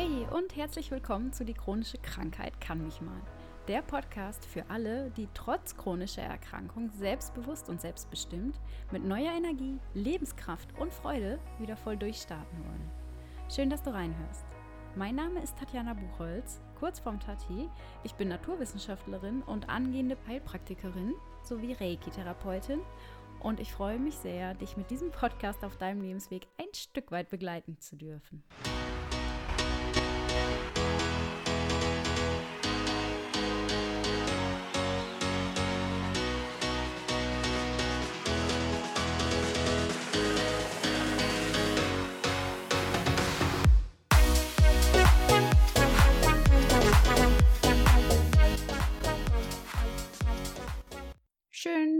Hey 0.00 0.28
und 0.30 0.54
herzlich 0.54 0.92
willkommen 0.92 1.32
zu 1.32 1.44
Die 1.44 1.54
chronische 1.54 1.98
Krankheit 1.98 2.60
kann 2.60 2.84
mich 2.84 3.00
mal. 3.00 3.20
Der 3.66 3.82
Podcast 3.82 4.46
für 4.46 4.62
alle, 4.70 5.10
die 5.10 5.26
trotz 5.34 5.76
chronischer 5.76 6.22
Erkrankung 6.22 6.92
selbstbewusst 6.96 7.68
und 7.68 7.80
selbstbestimmt 7.80 8.60
mit 8.92 9.04
neuer 9.04 9.32
Energie, 9.32 9.80
Lebenskraft 9.94 10.68
und 10.78 10.94
Freude 10.94 11.40
wieder 11.58 11.76
voll 11.76 11.96
durchstarten 11.96 12.64
wollen. 12.64 12.90
Schön, 13.52 13.70
dass 13.70 13.82
du 13.82 13.92
reinhörst. 13.92 14.44
Mein 14.94 15.16
Name 15.16 15.42
ist 15.42 15.58
Tatjana 15.58 15.94
Buchholz, 15.94 16.60
kurz 16.78 17.00
vorm 17.00 17.18
Tati. 17.18 17.68
Ich 18.04 18.14
bin 18.14 18.28
Naturwissenschaftlerin 18.28 19.42
und 19.42 19.68
angehende 19.68 20.16
Heilpraktikerin 20.28 21.14
sowie 21.42 21.72
Reiki-Therapeutin 21.72 22.78
und 23.40 23.58
ich 23.58 23.72
freue 23.72 23.98
mich 23.98 24.14
sehr, 24.14 24.54
dich 24.54 24.76
mit 24.76 24.92
diesem 24.92 25.10
Podcast 25.10 25.64
auf 25.64 25.76
deinem 25.76 26.02
Lebensweg 26.02 26.46
ein 26.56 26.72
Stück 26.72 27.10
weit 27.10 27.30
begleiten 27.30 27.80
zu 27.80 27.96
dürfen. 27.96 28.44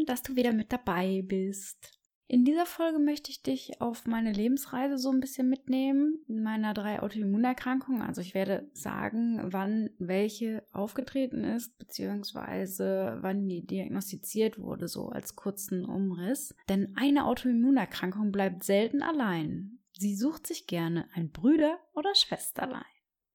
Dass 0.09 0.23
du 0.23 0.37
wieder 0.37 0.53
mit 0.53 0.73
dabei 0.73 1.23
bist. 1.25 1.99
In 2.31 2.45
dieser 2.45 2.67
Folge 2.67 2.99
möchte 2.99 3.31
ich 3.31 3.43
dich 3.43 3.81
auf 3.81 4.05
meine 4.05 4.33
Lebensreise 4.33 4.99
so 4.99 5.11
ein 5.11 5.21
bisschen 5.21 5.49
mitnehmen, 5.49 6.19
in 6.29 6.43
meiner 6.43 6.75
drei 6.75 7.01
Autoimmunerkrankungen. 7.01 8.03
Also 8.03 8.21
ich 8.21 8.35
werde 8.35 8.69
sagen, 8.75 9.41
wann 9.45 9.89
welche 9.99 10.63
aufgetreten 10.73 11.43
ist, 11.43 11.79
beziehungsweise 11.79 13.17
wann 13.23 13.49
die 13.49 13.67
diagnostiziert 13.67 14.59
wurde, 14.59 14.89
so 14.89 15.09
als 15.09 15.37
kurzen 15.37 15.87
Umriss. 15.87 16.55
Denn 16.69 16.95
eine 16.97 17.25
Autoimmunerkrankung 17.25 18.31
bleibt 18.31 18.63
selten 18.63 19.03
allein. 19.03 19.79
Sie 19.97 20.15
sucht 20.15 20.47
sich 20.47 20.67
gerne 20.67 21.09
ein 21.15 21.31
Brüder- 21.31 21.81
oder 21.95 22.15
Schwesterlein. 22.15 22.85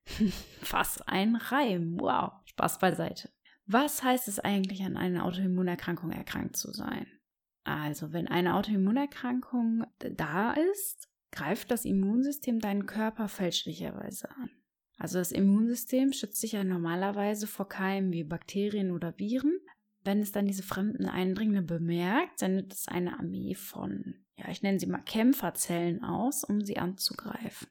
Fast 0.61 1.09
ein 1.09 1.35
Reim. 1.35 1.97
Wow. 1.99 2.33
Spaß 2.45 2.77
beiseite. 2.77 3.29
Was 3.65 4.03
heißt 4.03 4.27
es 4.27 4.39
eigentlich, 4.39 4.83
an 4.83 4.97
einer 4.97 5.25
Autoimmunerkrankung 5.25 6.11
erkrankt 6.11 6.57
zu 6.57 6.71
sein? 6.71 7.07
Also, 7.63 8.11
wenn 8.11 8.27
eine 8.27 8.55
Autoimmunerkrankung 8.55 9.85
da 9.99 10.53
ist, 10.53 11.07
greift 11.31 11.71
das 11.71 11.85
Immunsystem 11.85 12.59
deinen 12.59 12.85
Körper 12.85 13.27
fälschlicherweise 13.27 14.29
an. 14.31 14.49
Also 14.97 15.17
das 15.17 15.31
Immunsystem 15.31 16.13
schützt 16.13 16.39
sich 16.39 16.53
ja 16.53 16.63
normalerweise 16.63 17.47
vor 17.47 17.67
Keimen 17.67 18.13
wie 18.13 18.23
Bakterien 18.23 18.91
oder 18.91 19.17
Viren. 19.17 19.59
Wenn 20.03 20.19
es 20.19 20.31
dann 20.31 20.45
diese 20.45 20.63
fremden 20.63 21.05
Eindringlinge 21.05 21.63
bemerkt, 21.63 22.39
sendet 22.39 22.73
es 22.73 22.87
eine 22.87 23.17
Armee 23.17 23.55
von, 23.55 24.25
ja, 24.37 24.49
ich 24.49 24.61
nenne 24.61 24.79
sie 24.79 24.85
mal 24.85 25.01
Kämpferzellen 25.01 26.03
aus, 26.03 26.43
um 26.43 26.61
sie 26.61 26.77
anzugreifen. 26.77 27.67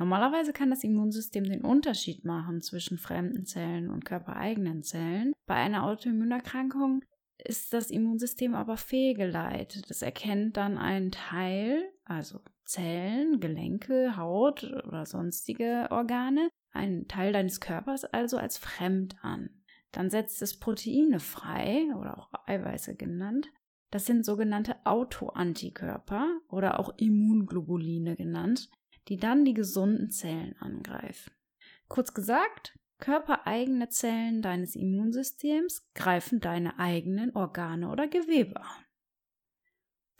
Normalerweise 0.00 0.54
kann 0.54 0.70
das 0.70 0.82
Immunsystem 0.82 1.44
den 1.44 1.60
Unterschied 1.60 2.24
machen 2.24 2.62
zwischen 2.62 2.96
fremden 2.96 3.44
Zellen 3.44 3.90
und 3.90 4.06
körpereigenen 4.06 4.82
Zellen. 4.82 5.34
Bei 5.46 5.56
einer 5.56 5.84
Autoimmunerkrankung 5.84 7.04
ist 7.36 7.74
das 7.74 7.90
Immunsystem 7.90 8.54
aber 8.54 8.78
fehlgeleitet. 8.78 9.90
Es 9.90 10.00
erkennt 10.00 10.56
dann 10.56 10.78
einen 10.78 11.10
Teil, 11.10 11.82
also 12.06 12.40
Zellen, 12.64 13.40
Gelenke, 13.40 14.16
Haut 14.16 14.64
oder 14.64 15.04
sonstige 15.04 15.88
Organe, 15.90 16.48
einen 16.72 17.06
Teil 17.06 17.34
deines 17.34 17.60
Körpers 17.60 18.06
also 18.06 18.38
als 18.38 18.56
fremd 18.56 19.16
an. 19.20 19.50
Dann 19.92 20.08
setzt 20.08 20.40
es 20.40 20.58
Proteine 20.58 21.20
frei 21.20 21.88
oder 21.94 22.16
auch 22.16 22.30
Eiweiße 22.46 22.96
genannt. 22.96 23.48
Das 23.90 24.06
sind 24.06 24.24
sogenannte 24.24 24.76
Autoantikörper 24.86 26.40
oder 26.48 26.80
auch 26.80 26.94
Immunglobuline 26.96 28.16
genannt, 28.16 28.70
die 29.10 29.16
dann 29.16 29.44
die 29.44 29.54
gesunden 29.54 30.10
Zellen 30.10 30.54
angreifen. 30.60 31.32
Kurz 31.88 32.14
gesagt, 32.14 32.78
körpereigene 33.00 33.88
Zellen 33.88 34.40
deines 34.40 34.76
Immunsystems 34.76 35.90
greifen 35.94 36.40
deine 36.40 36.78
eigenen 36.78 37.34
Organe 37.34 37.90
oder 37.90 38.06
Gewebe 38.06 38.60
an. 38.60 38.84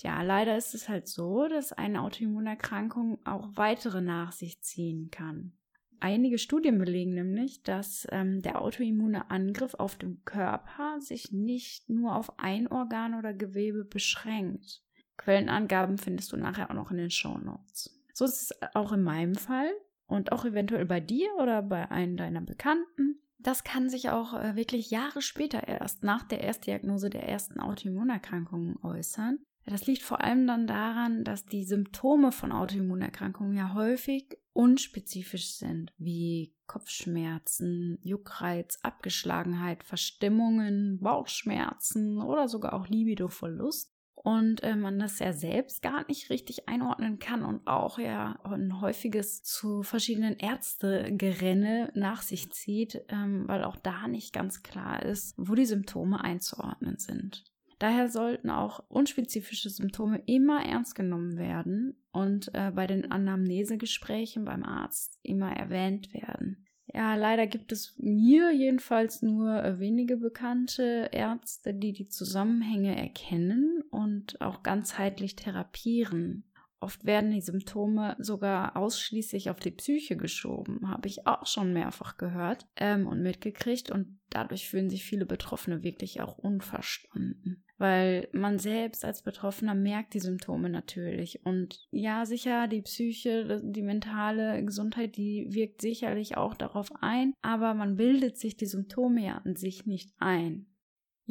Ja, 0.02 0.22
leider 0.22 0.56
ist 0.56 0.74
es 0.74 0.88
halt 0.88 1.06
so, 1.06 1.46
dass 1.46 1.72
eine 1.72 2.02
Autoimmunerkrankung 2.02 3.24
auch 3.24 3.50
weitere 3.54 4.00
nach 4.00 4.32
sich 4.32 4.60
ziehen 4.62 5.10
kann. 5.10 5.52
Einige 6.00 6.38
Studien 6.38 6.78
belegen 6.78 7.12
nämlich, 7.12 7.62
dass 7.62 8.08
ähm, 8.10 8.40
der 8.40 8.62
autoimmune 8.62 9.30
Angriff 9.30 9.74
auf 9.74 9.96
den 9.96 10.24
Körper 10.24 10.98
sich 11.00 11.30
nicht 11.30 11.90
nur 11.90 12.16
auf 12.16 12.38
ein 12.38 12.66
Organ 12.66 13.14
oder 13.14 13.34
Gewebe 13.34 13.84
beschränkt. 13.84 14.82
Quellenangaben 15.18 15.98
findest 15.98 16.32
du 16.32 16.38
nachher 16.38 16.70
auch 16.70 16.74
noch 16.74 16.90
in 16.90 16.96
den 16.96 17.10
Show 17.10 17.36
Notes. 17.36 17.99
So 18.20 18.26
ist 18.26 18.50
es 18.50 18.74
auch 18.74 18.92
in 18.92 19.02
meinem 19.02 19.34
Fall 19.34 19.70
und 20.06 20.30
auch 20.30 20.44
eventuell 20.44 20.84
bei 20.84 21.00
dir 21.00 21.30
oder 21.40 21.62
bei 21.62 21.90
einem 21.90 22.18
deiner 22.18 22.42
Bekannten. 22.42 23.18
Das 23.38 23.64
kann 23.64 23.88
sich 23.88 24.10
auch 24.10 24.34
äh, 24.34 24.56
wirklich 24.56 24.90
Jahre 24.90 25.22
später 25.22 25.66
erst 25.66 26.02
nach 26.02 26.24
der 26.24 26.42
Erstdiagnose 26.42 27.08
der 27.08 27.26
ersten 27.26 27.60
Autoimmunerkrankungen 27.60 28.76
äußern. 28.82 29.38
Das 29.64 29.86
liegt 29.86 30.02
vor 30.02 30.20
allem 30.20 30.46
dann 30.46 30.66
daran, 30.66 31.24
dass 31.24 31.46
die 31.46 31.64
Symptome 31.64 32.30
von 32.30 32.52
Autoimmunerkrankungen 32.52 33.56
ja 33.56 33.72
häufig 33.72 34.36
unspezifisch 34.52 35.54
sind, 35.54 35.94
wie 35.96 36.54
Kopfschmerzen, 36.66 37.98
Juckreiz, 38.02 38.80
Abgeschlagenheit, 38.82 39.82
Verstimmungen, 39.82 41.00
Bauchschmerzen 41.00 42.20
oder 42.20 42.48
sogar 42.48 42.74
auch 42.74 42.86
Libidoverlust 42.86 43.90
und 44.22 44.62
äh, 44.62 44.76
man 44.76 44.98
das 44.98 45.18
ja 45.18 45.32
selbst 45.32 45.80
gar 45.80 46.06
nicht 46.06 46.28
richtig 46.28 46.68
einordnen 46.68 47.18
kann 47.18 47.42
und 47.42 47.66
auch 47.66 47.98
ja 47.98 48.38
ein 48.44 48.80
häufiges 48.80 49.42
zu 49.42 49.82
verschiedenen 49.82 50.36
Ärztegerenne 50.36 51.90
nach 51.94 52.20
sich 52.20 52.52
zieht, 52.52 53.02
ähm, 53.08 53.44
weil 53.48 53.64
auch 53.64 53.76
da 53.76 54.08
nicht 54.08 54.34
ganz 54.34 54.62
klar 54.62 55.02
ist, 55.02 55.34
wo 55.38 55.54
die 55.54 55.64
Symptome 55.64 56.22
einzuordnen 56.22 56.98
sind. 56.98 57.44
Daher 57.78 58.10
sollten 58.10 58.50
auch 58.50 58.84
unspezifische 58.90 59.70
Symptome 59.70 60.22
immer 60.26 60.66
ernst 60.66 60.94
genommen 60.94 61.38
werden 61.38 61.96
und 62.12 62.50
äh, 62.52 62.72
bei 62.72 62.86
den 62.86 63.10
Anamnesegesprächen 63.10 64.44
beim 64.44 64.64
Arzt 64.64 65.18
immer 65.22 65.50
erwähnt 65.50 66.12
werden. 66.12 66.66
Ja, 66.92 67.14
leider 67.14 67.46
gibt 67.46 67.70
es 67.70 67.94
mir 67.98 68.52
jedenfalls 68.52 69.22
nur 69.22 69.62
äh, 69.62 69.78
wenige 69.78 70.16
bekannte 70.16 71.10
Ärzte, 71.12 71.72
die 71.72 71.92
die 71.92 72.08
Zusammenhänge 72.08 72.96
erkennen 72.96 73.82
und 73.90 74.40
auch 74.40 74.62
ganzheitlich 74.62 75.36
therapieren. 75.36 76.44
Oft 76.80 77.04
werden 77.04 77.30
die 77.30 77.40
Symptome 77.40 78.16
sogar 78.18 78.76
ausschließlich 78.76 79.50
auf 79.50 79.60
die 79.60 79.70
Psyche 79.70 80.16
geschoben, 80.16 80.88
habe 80.88 81.08
ich 81.08 81.26
auch 81.26 81.46
schon 81.46 81.72
mehrfach 81.72 82.16
gehört 82.16 82.66
ähm, 82.76 83.06
und 83.06 83.22
mitgekriegt 83.22 83.90
und 83.90 84.18
dadurch 84.30 84.68
fühlen 84.68 84.90
sich 84.90 85.04
viele 85.04 85.26
Betroffene 85.26 85.82
wirklich 85.82 86.20
auch 86.20 86.38
unverstanden 86.38 87.64
weil 87.80 88.28
man 88.32 88.58
selbst 88.58 89.06
als 89.06 89.22
Betroffener 89.22 89.74
merkt 89.74 90.12
die 90.12 90.20
Symptome 90.20 90.68
natürlich. 90.68 91.46
Und 91.46 91.88
ja, 91.90 92.26
sicher, 92.26 92.68
die 92.68 92.82
Psyche, 92.82 93.62
die 93.64 93.82
mentale 93.82 94.62
Gesundheit, 94.62 95.16
die 95.16 95.46
wirkt 95.48 95.80
sicherlich 95.80 96.36
auch 96.36 96.54
darauf 96.54 96.90
ein, 97.00 97.32
aber 97.40 97.72
man 97.72 97.96
bildet 97.96 98.36
sich 98.36 98.58
die 98.58 98.66
Symptome 98.66 99.24
ja 99.24 99.40
an 99.46 99.56
sich 99.56 99.86
nicht 99.86 100.12
ein. 100.18 100.66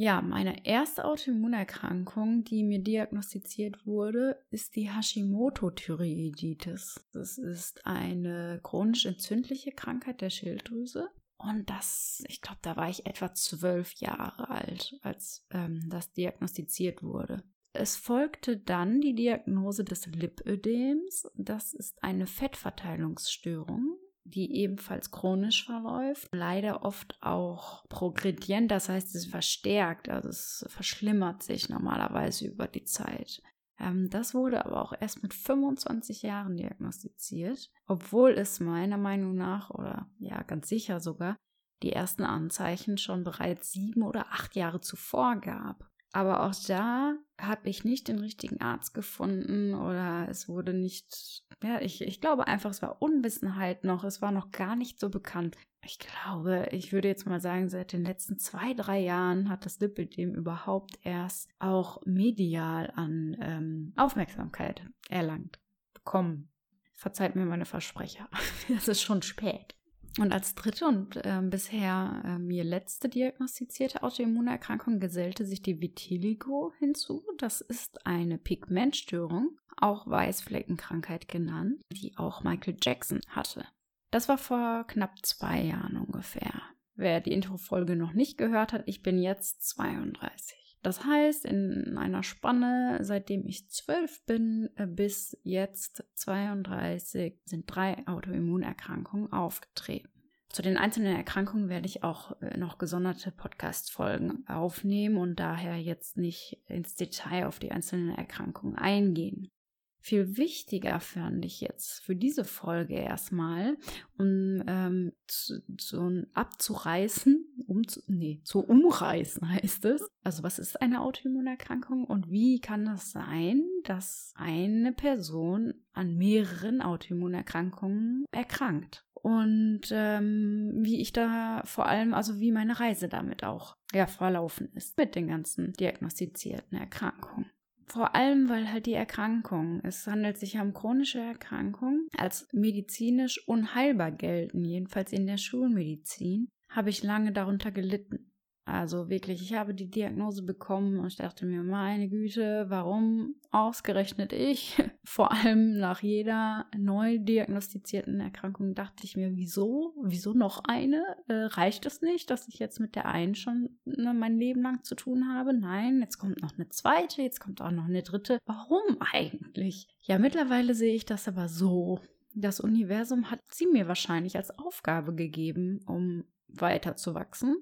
Ja, 0.02 0.22
meine 0.22 0.66
erste 0.66 1.04
Autoimmunerkrankung, 1.04 2.46
die 2.46 2.64
mir 2.64 2.82
diagnostiziert 2.82 3.86
wurde, 3.86 4.42
ist 4.50 4.78
die 4.78 4.90
Hashimoto-Thyreoiditis. 4.90 7.06
Das 7.12 7.38
ist 7.38 7.86
eine 7.86 8.62
chronisch 8.64 9.06
entzündliche 9.06 9.74
Krankheit 9.74 10.22
der 10.22 10.30
Schilddrüse. 10.30 11.10
Und 11.38 11.70
das, 11.70 12.24
ich 12.30 12.40
glaube, 12.40 12.60
da 12.62 12.78
war 12.78 12.90
ich 12.90 13.08
etwa 13.08 13.34
zwölf 13.34 13.92
Jahre 13.96 14.50
alt, 14.50 14.98
als 15.02 15.46
ähm, 15.52 15.82
das 15.90 16.14
diagnostiziert 16.14 17.04
wurde. 17.04 17.44
Es 17.74 17.98
folgte 17.98 18.56
dann 18.56 19.02
die 19.02 19.16
Diagnose 19.16 19.84
des 19.84 20.06
Lipödems. 20.06 21.30
Das 21.36 21.74
ist 21.74 22.02
eine 22.02 22.26
Fettverteilungsstörung, 22.26 23.98
die 24.30 24.56
ebenfalls 24.56 25.12
chronisch 25.12 25.66
verläuft, 25.66 26.30
leider 26.32 26.84
oft 26.84 27.18
auch 27.22 27.88
progredient, 27.90 28.72
das 28.72 28.90
heißt, 28.90 29.16
es 29.16 29.26
verstärkt, 29.26 30.10
also 30.10 30.30
es 30.30 30.66
verschlimmert 30.70 31.44
sich 31.44 31.70
normalerweise 31.70 32.48
über 32.48 32.68
die 32.68 32.86
Zeit. 32.86 33.42
Ähm, 33.80 34.10
das 34.10 34.34
wurde 34.34 34.66
aber 34.66 34.82
auch 34.82 34.94
erst 35.00 35.24
mit 35.24 35.34
25 35.34 36.22
Jahren 36.22 36.58
diagnostiziert, 36.58 37.72
obwohl 37.88 38.32
es 38.32 38.60
meiner 38.60 38.98
Meinung 38.98 39.36
nach 39.36 39.70
oder 39.70 40.10
ja 40.20 40.42
ganz 40.44 40.70
sicher 40.70 41.00
sogar 41.00 41.38
die 41.82 41.94
ersten 41.94 42.24
Anzeichen 42.24 42.98
schon 42.98 43.24
bereits 43.24 43.72
sieben 43.72 44.04
oder 44.04 44.28
acht 44.32 44.56
Jahre 44.56 44.82
zuvor 44.82 45.38
gab. 45.38 45.90
Aber 46.12 46.44
auch 46.44 46.56
da 46.68 47.16
habe 47.40 47.70
ich 47.70 47.84
nicht 47.84 48.08
den 48.08 48.20
richtigen 48.20 48.62
Arzt 48.62 48.94
gefunden 48.94 49.76
oder 49.76 50.28
es 50.30 50.50
wurde 50.50 50.74
nicht, 50.74 51.44
ja, 51.64 51.80
ich, 51.82 52.02
ich 52.02 52.20
glaube 52.20 52.48
einfach, 52.48 52.72
es 52.72 52.82
war 52.82 53.02
Unwissenheit 53.02 53.84
noch, 53.84 54.04
es 54.04 54.22
war 54.22 54.32
noch 54.32 54.52
gar 54.52 54.76
nicht 54.76 55.00
so 55.00 55.10
bekannt. 55.10 55.56
Ich 55.86 56.00
glaube, 56.00 56.68
ich 56.72 56.92
würde 56.92 57.08
jetzt 57.08 57.26
mal 57.26 57.40
sagen, 57.40 57.70
seit 57.70 57.94
den 57.94 58.04
letzten 58.04 58.38
zwei, 58.40 58.74
drei 58.74 59.00
Jahren 59.00 59.50
hat 59.50 59.66
das 59.66 59.80
Lipidem 59.80 60.34
überhaupt 60.34 61.00
erst 61.04 61.50
auch 61.60 62.02
medial 62.06 62.92
an 62.96 63.38
ähm, 63.40 63.94
Aufmerksamkeit 63.96 64.82
erlangt, 65.10 65.60
bekommen. 65.94 66.50
Verzeiht 66.94 67.36
mir 67.36 67.46
meine 67.46 67.66
Versprecher. 67.66 68.28
Es 68.76 68.88
ist 68.88 69.02
schon 69.02 69.22
spät. 69.22 69.79
Und 70.18 70.34
als 70.34 70.56
dritte 70.56 70.86
und 70.88 71.18
äh, 71.18 71.42
bisher 71.44 72.22
äh, 72.26 72.40
mir 72.40 72.64
letzte 72.64 73.10
diagnostizierte 73.10 74.04
Autoimmunerkrankung 74.04 75.00
gesellte 75.00 75.46
sich 75.46 75.62
die 75.62 75.82
Vitiligo 75.82 76.74
hinzu. 76.80 77.24
Das 77.38 77.62
ist 77.62 78.06
eine 78.06 78.38
Pigmentstörung, 78.38 79.58
auch 79.78 80.08
Weißfleckenkrankheit 80.08 81.28
genannt, 81.28 81.82
die 81.94 82.18
auch 82.18 82.44
Michael 82.44 82.78
Jackson 82.82 83.22
hatte. 83.30 83.66
Das 84.12 84.28
war 84.28 84.38
vor 84.38 84.86
knapp 84.88 85.24
zwei 85.24 85.62
Jahren 85.62 85.98
ungefähr. 85.98 86.64
Wer 86.96 87.22
die 87.22 87.32
Introfolge 87.32 87.96
noch 87.96 88.14
nicht 88.14 88.38
gehört 88.38 88.74
hat, 88.74 88.84
ich 88.88 89.02
bin 89.02 89.22
jetzt 89.22 89.70
32. 89.70 90.69
Das 90.82 91.04
heißt, 91.04 91.46
in 91.46 91.98
einer 91.98 92.24
Spanne, 92.24 93.00
seitdem 93.02 93.46
ich 93.46 93.70
zwölf 93.70 94.26
bin 94.26 94.70
äh, 94.76 94.88
bis 94.88 95.38
jetzt 95.44 96.06
32, 96.16 97.38
sind 97.44 97.66
drei 97.68 98.08
Autoimmunerkrankungen 98.08 99.32
aufgetreten. 99.34 100.10
Zu 100.48 100.64
den 100.64 100.78
einzelnen 100.78 101.16
Erkrankungen 101.16 101.70
werde 101.70 101.86
ich 101.86 102.04
auch 102.04 102.42
äh, 102.42 102.58
noch 102.58 102.78
gesonderte 102.78 103.32
Podcast-Folgen 103.32 104.48
aufnehmen 104.48 105.18
und 105.18 105.40
daher 105.40 105.76
jetzt 105.76 106.18
nicht 106.18 106.64
ins 106.66 106.96
Detail 106.96 107.46
auf 107.46 107.60
die 107.60 107.72
einzelnen 107.72 108.16
Erkrankungen 108.16 108.76
eingehen. 108.76 109.52
Viel 110.02 110.38
wichtiger 110.38 111.00
fand 111.00 111.44
ich 111.46 111.60
jetzt 111.62 112.02
für 112.02 112.16
diese 112.16 112.46
Folge 112.46 112.96
erstmal, 112.96 113.78
um 114.18 114.64
ähm, 114.66 115.12
zu, 115.28 115.62
zu, 115.78 116.26
abzureißen, 116.34 117.66
um 117.68 117.88
zu, 117.88 118.02
nee, 118.08 118.42
zu 118.44 118.60
umreißen 118.60 119.48
heißt 119.50 119.86
es. 119.86 120.10
Also 120.24 120.44
was 120.44 120.58
ist 120.58 120.82
eine 120.82 121.02
Autoimmunerkrankung 121.02 122.06
und 122.06 122.32
wie 122.32 122.60
kann 122.60 122.88
es 122.88 123.12
sein, 123.12 123.64
dass 123.84 124.34
eine 124.36 124.94
Person 124.94 125.74
an 125.94 126.16
mehreren 126.16 126.82
Autoimmunerkrankungen 126.82 128.26
erkrankt? 128.32 129.06
Und 129.22 129.82
ähm, 129.92 130.72
wie 130.78 131.02
ich 131.02 131.12
da 131.12 131.62
vor 131.66 131.88
allem, 131.88 132.14
also 132.14 132.40
wie 132.40 132.52
meine 132.52 132.80
Reise 132.80 133.10
damit 133.10 133.44
auch 133.44 133.76
ja, 133.94 134.08
verlaufen 134.08 134.72
ist 134.76 134.98
mit 134.98 135.16
den 135.16 135.28
ganzen 135.28 135.74
diagnostizierten 135.74 136.78
Erkrankungen. 136.78 137.52
Vor 137.90 138.16
allem, 138.16 138.50
weil 138.50 138.72
halt 138.72 138.86
die 138.86 138.94
Erkrankung, 138.94 139.82
es 139.84 140.06
handelt 140.06 140.38
sich 140.38 140.60
um 140.60 140.74
chronische 140.74 141.20
Erkrankungen, 141.20 142.08
als 142.16 142.48
medizinisch 142.52 143.48
unheilbar 143.48 144.12
gelten, 144.12 144.64
jedenfalls 144.64 145.12
in 145.12 145.26
der 145.26 145.38
Schulmedizin, 145.38 146.50
habe 146.70 146.92
ich 146.92 147.02
lange 147.02 147.32
darunter 147.32 147.72
gelitten. 147.72 148.32
Also 148.70 149.10
wirklich, 149.10 149.42
ich 149.42 149.56
habe 149.56 149.74
die 149.74 149.90
Diagnose 149.90 150.44
bekommen 150.44 151.00
und 151.00 151.08
ich 151.08 151.16
dachte 151.16 151.46
mir, 151.46 151.64
meine 151.64 152.08
Güte, 152.08 152.66
warum 152.70 153.36
ausgerechnet 153.52 154.32
ich? 154.32 154.78
Vor 155.04 155.32
allem 155.32 155.80
nach 155.80 156.04
jeder 156.04 156.68
neu 156.78 157.18
diagnostizierten 157.18 158.20
Erkrankung 158.20 158.76
dachte 158.76 159.06
ich 159.06 159.18
mir, 159.18 159.36
wieso? 159.36 159.96
Wieso 160.04 160.34
noch 160.34 160.64
eine? 160.66 161.04
Äh, 161.28 161.46
reicht 161.46 161.88
es 161.88 162.02
nicht, 162.02 162.30
dass 162.30 162.48
ich 162.48 162.60
jetzt 162.60 162.80
mit 162.80 162.96
der 162.96 163.08
einen 163.08 163.34
schon 163.34 163.80
ne, 163.86 164.14
mein 164.14 164.38
Leben 164.38 164.62
lang 164.62 164.84
zu 164.84 164.94
tun 164.94 165.34
habe? 165.34 165.54
Nein, 165.54 166.02
jetzt 166.02 166.20
kommt 166.20 166.42
noch 166.42 166.54
eine 166.54 166.70
zweite, 166.70 167.24
jetzt 167.24 167.40
kommt 167.40 167.62
auch 167.62 167.72
noch 167.72 167.86
eine 167.86 168.04
dritte. 168.04 168.38
Warum 168.46 168.98
eigentlich? 169.00 169.88
Ja, 170.02 170.20
mittlerweile 170.20 170.76
sehe 170.76 170.94
ich 170.94 171.06
das 171.06 171.28
aber 171.28 171.48
so. 171.48 172.02
Das 172.36 172.60
Universum 172.60 173.32
hat 173.32 173.40
sie 173.50 173.66
mir 173.66 173.88
wahrscheinlich 173.88 174.38
als 174.38 174.52
Aufgabe 174.60 175.16
gegeben, 175.16 175.80
um 175.88 176.26
weiter 176.48 176.96
zu 176.96 177.16
wachsen 177.16 177.56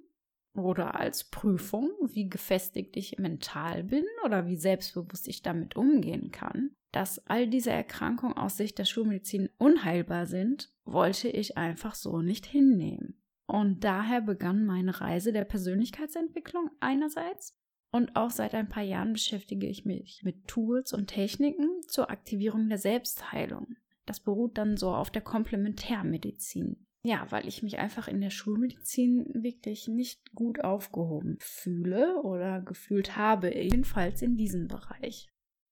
oder 0.57 1.00
als 1.00 1.25
Prüfung, 1.25 1.92
wie 2.01 2.30
gefestigt 2.30 2.98
ich 2.98 3.18
mental 3.18 3.83
bin 3.83 4.06
oder 4.25 4.48
wie 4.48 4.57
selbstbewusst 4.57 5.27
ich 5.27 5.42
damit 5.42 5.75
umgehen 5.75 6.31
kann, 6.31 6.71
dass 6.92 7.25
all 7.27 7.48
diese 7.48 7.71
Erkrankungen 7.71 8.38
aus 8.38 8.57
Sicht 8.57 8.77
der 8.77 8.86
Schulmedizin 8.86 9.50
unheilbar 9.57 10.25
sind, 10.25 10.74
wollte 10.86 11.30
ich 11.30 11.57
einfach 11.57 11.95
so 11.95 12.21
nicht 12.21 12.45
hinnehmen. 12.45 13.21
Und 13.45 13.83
daher 13.83 14.21
begann 14.21 14.65
meine 14.65 15.00
Reise 15.00 15.31
der 15.31 15.45
Persönlichkeitsentwicklung 15.45 16.69
einerseits 16.80 17.56
und 17.92 18.15
auch 18.15 18.31
seit 18.31 18.54
ein 18.54 18.68
paar 18.68 18.83
Jahren 18.83 19.13
beschäftige 19.13 19.68
ich 19.68 19.86
mich 19.86 20.21
mit 20.24 20.48
Tools 20.48 20.94
und 20.94 21.07
Techniken 21.07 21.81
zur 21.88 22.09
Aktivierung 22.09 22.68
der 22.68 22.77
Selbstheilung. 22.77 23.77
Das 24.06 24.19
beruht 24.19 24.57
dann 24.57 24.77
so 24.77 24.94
auf 24.94 25.12
der 25.12 25.21
Komplementärmedizin. 25.21 26.86
Ja, 27.03 27.25
weil 27.29 27.47
ich 27.47 27.63
mich 27.63 27.77
einfach 27.77 28.07
in 28.07 28.21
der 28.21 28.31
Schulmedizin 28.31 29.29
wirklich 29.33 29.88
nicht 29.88 30.33
gut 30.33 30.63
aufgehoben 30.63 31.38
fühle 31.39 32.21
oder 32.23 32.61
gefühlt 32.61 33.15
habe, 33.15 33.55
jedenfalls 33.55 34.21
in 34.21 34.35
diesem 34.35 34.67
Bereich. 34.67 35.29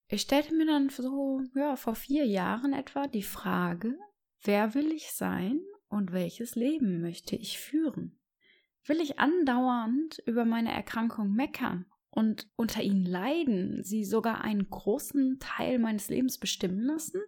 Ich 0.08 0.22
stellte 0.22 0.54
mir 0.54 0.66
dann 0.66 0.90
so, 0.90 1.42
ja, 1.56 1.76
vor 1.76 1.96
vier 1.96 2.26
Jahren 2.26 2.74
etwa 2.74 3.08
die 3.08 3.24
Frage, 3.24 3.98
wer 4.44 4.76
will 4.76 4.92
ich 4.92 5.12
sein 5.12 5.60
und 5.90 6.12
welches 6.12 6.56
Leben 6.56 7.02
möchte 7.02 7.36
ich 7.36 7.60
führen? 7.60 8.20
Will 8.86 9.02
ich 9.02 9.18
andauernd 9.18 10.20
über 10.28 10.46
meine 10.46 10.72
Erkrankung 10.72 11.34
meckern 11.34 11.86
und 12.12 12.48
unter 12.56 12.84
ihnen 12.84 13.06
leiden, 13.06 13.84
sie 13.84 14.06
sogar 14.06 14.42
einen 14.42 14.70
großen 14.70 15.40
Teil 15.40 15.80
meines 15.80 16.10
Lebens 16.10 16.38
bestimmen 16.38 16.82
lassen? 16.82 17.20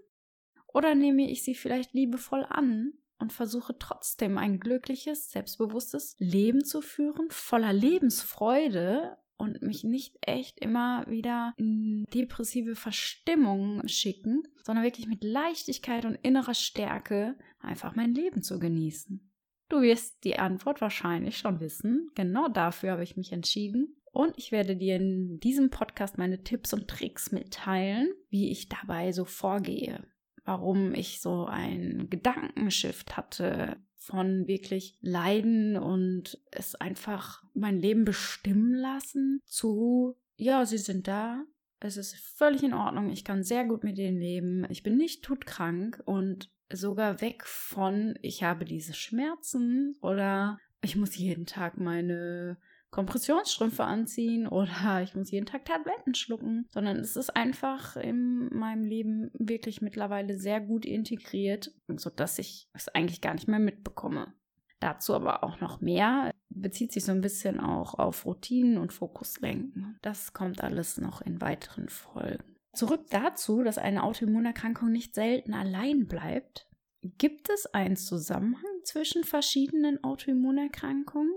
Oder 0.68 0.94
nehme 0.94 1.30
ich 1.32 1.44
sie 1.44 1.56
vielleicht 1.56 1.94
liebevoll 1.94 2.46
an 2.48 2.94
und 3.20 3.34
versuche 3.34 3.78
trotzdem 3.78 4.38
ein 4.38 4.60
glückliches, 4.60 5.32
selbstbewusstes 5.32 6.16
Leben 6.20 6.64
zu 6.64 6.82
führen, 6.82 7.28
voller 7.30 7.74
Lebensfreude 7.74 9.18
und 9.38 9.62
mich 9.62 9.84
nicht 9.84 10.18
echt 10.22 10.60
immer 10.60 11.06
wieder 11.08 11.54
in 11.58 12.06
depressive 12.14 12.76
Verstimmungen 12.76 13.88
schicken, 13.88 14.44
sondern 14.64 14.84
wirklich 14.84 15.08
mit 15.08 15.24
Leichtigkeit 15.24 16.06
und 16.06 16.16
innerer 16.16 16.56
Stärke 16.56 17.38
einfach 17.60 17.96
mein 17.96 18.14
Leben 18.14 18.42
zu 18.42 18.60
genießen. 18.60 19.24
Du 19.70 19.82
wirst 19.82 20.24
die 20.24 20.40
Antwort 20.40 20.82
wahrscheinlich 20.82 21.38
schon 21.38 21.60
wissen. 21.60 22.10
Genau 22.16 22.48
dafür 22.48 22.94
habe 22.94 23.04
ich 23.04 23.18
mich 23.18 23.32
entschieden. 23.32 23.96
Und 24.12 24.34
ich 24.38 24.52
werde 24.52 24.76
dir 24.76 24.96
in 24.96 25.40
diesem 25.40 25.70
Podcast 25.70 26.18
meine 26.18 26.42
Tipps 26.42 26.74
und 26.74 26.88
Tricks 26.88 27.32
mitteilen, 27.32 28.12
wie 28.30 28.50
ich 28.50 28.70
dabei 28.70 29.12
so 29.12 29.26
vorgehe 29.26 30.08
warum 30.48 30.94
ich 30.94 31.20
so 31.20 31.46
ein 31.46 32.08
Gedankenshift 32.10 33.18
hatte 33.18 33.78
von 33.98 34.48
wirklich 34.48 34.98
Leiden 35.02 35.76
und 35.76 36.40
es 36.52 36.76
einfach 36.76 37.44
mein 37.54 37.80
Leben 37.80 38.06
bestimmen 38.06 38.74
lassen 38.74 39.42
zu, 39.46 40.16
ja, 40.38 40.66
sie 40.66 40.78
sind 40.78 41.10
da, 41.10 41.44
es 41.82 41.98
ist 41.98 42.16
völlig 42.16 42.64
in 42.64 42.74
Ordnung, 42.74 43.10
ich 43.10 43.26
kann 43.26 43.44
sehr 43.44 43.66
gut 43.66 43.84
mit 43.84 43.98
denen 43.98 44.20
leben, 44.20 44.66
ich 44.70 44.84
bin 44.84 44.96
nicht 44.96 45.26
todkrank 45.26 46.02
und 46.06 46.50
sogar 46.72 47.20
weg 47.20 47.44
von, 47.46 48.18
ich 48.22 48.44
habe 48.44 48.64
diese 48.64 48.94
Schmerzen 48.94 49.98
oder 50.02 50.60
ich 50.82 50.96
muss 50.96 51.18
jeden 51.18 51.46
Tag 51.46 51.78
meine 51.78 52.58
Kompressionsstrümpfe 52.98 53.84
anziehen 53.84 54.48
oder 54.48 55.02
ich 55.04 55.14
muss 55.14 55.30
jeden 55.30 55.46
Tag 55.46 55.66
Tabletten 55.66 56.16
schlucken, 56.16 56.66
sondern 56.72 56.98
es 56.98 57.16
ist 57.16 57.30
einfach 57.36 57.96
in 57.96 58.50
meinem 58.52 58.84
Leben 58.84 59.30
wirklich 59.34 59.84
mittlerweile 59.84 60.40
sehr 60.40 60.60
gut 60.60 60.84
integriert, 60.84 61.72
sodass 61.96 62.40
ich 62.40 62.68
es 62.74 62.88
eigentlich 62.90 63.22
gar 63.22 63.36
nicht 63.36 63.48
mehr 63.48 63.60
mitbekomme. 63.60 64.34
Dazu 64.80 65.14
aber 65.14 65.44
auch 65.44 65.60
noch 65.60 65.80
mehr, 65.80 66.32
bezieht 66.50 66.92
sich 66.92 67.06
so 67.06 67.12
ein 67.12 67.22
bisschen 67.22 67.60
auch 67.60 67.94
auf 67.94 68.26
Routinen 68.26 68.80
und 68.80 68.94
Fokuslenken. 68.94 70.00
Das 70.02 70.34
kommt 70.34 70.64
alles 70.64 70.98
noch 70.98 71.22
in 71.22 71.40
weiteren 71.40 71.90
Folgen. 71.90 72.56
Zurück 72.74 73.06
dazu, 73.12 73.62
dass 73.62 73.78
eine 73.78 74.02
Autoimmunerkrankung 74.02 74.92
nicht 74.92 75.14
selten 75.14 75.54
allein 75.54 76.08
bleibt. 76.08 76.68
Gibt 77.04 77.50
es 77.52 77.68
einen 77.68 77.96
Zusammenhang 77.96 78.84
zwischen 78.84 79.24
verschiedenen 79.24 80.04
Autoimmunerkrankungen? 80.04 81.32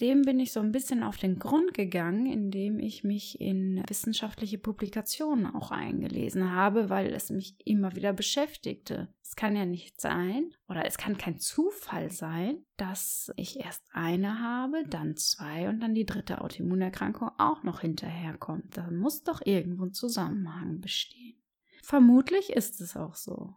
Dem 0.00 0.22
bin 0.22 0.40
ich 0.40 0.52
so 0.52 0.58
ein 0.58 0.72
bisschen 0.72 1.04
auf 1.04 1.16
den 1.16 1.38
Grund 1.38 1.72
gegangen, 1.72 2.26
indem 2.26 2.80
ich 2.80 3.04
mich 3.04 3.40
in 3.40 3.82
wissenschaftliche 3.88 4.58
Publikationen 4.58 5.46
auch 5.46 5.70
eingelesen 5.70 6.50
habe, 6.50 6.90
weil 6.90 7.12
es 7.14 7.30
mich 7.30 7.56
immer 7.64 7.94
wieder 7.94 8.12
beschäftigte. 8.12 9.08
Es 9.22 9.36
kann 9.36 9.54
ja 9.54 9.64
nicht 9.64 10.00
sein 10.00 10.52
oder 10.68 10.84
es 10.84 10.98
kann 10.98 11.16
kein 11.16 11.38
Zufall 11.38 12.10
sein, 12.10 12.64
dass 12.76 13.32
ich 13.36 13.60
erst 13.60 13.84
eine 13.92 14.40
habe, 14.40 14.82
dann 14.88 15.16
zwei 15.16 15.68
und 15.68 15.78
dann 15.80 15.94
die 15.94 16.06
dritte 16.06 16.40
Autoimmunerkrankung 16.40 17.30
auch 17.38 17.62
noch 17.62 17.80
hinterherkommt. 17.80 18.76
Da 18.76 18.90
muss 18.90 19.22
doch 19.22 19.42
irgendwo 19.44 19.84
ein 19.84 19.92
Zusammenhang 19.92 20.80
bestehen. 20.80 21.40
Vermutlich 21.82 22.50
ist 22.50 22.80
es 22.80 22.96
auch 22.96 23.14
so. 23.14 23.54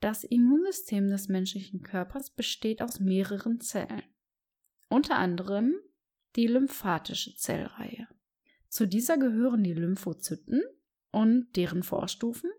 Das 0.00 0.24
Immunsystem 0.24 1.08
des 1.08 1.28
menschlichen 1.28 1.82
Körpers 1.82 2.30
besteht 2.30 2.82
aus 2.82 2.98
mehreren 3.00 3.60
Zellen 3.60 4.02
unter 4.92 5.16
anderem 5.16 5.74
die 6.36 6.46
lymphatische 6.46 7.34
Zellreihe. 7.34 8.08
Zu 8.68 8.86
dieser 8.86 9.18
gehören 9.18 9.64
die 9.64 9.74
Lymphozyten 9.74 10.62
und 11.10 11.56
deren 11.56 11.82
Vorstufen, 11.82 12.50